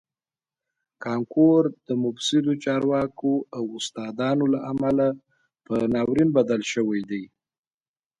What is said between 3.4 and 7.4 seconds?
او استادانو له امله په ناورین بدل شوی دی